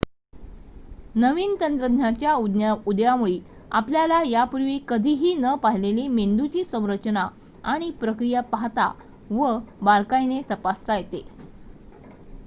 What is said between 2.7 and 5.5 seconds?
उदयामुळी आपल्याला यापूर्वी कधीही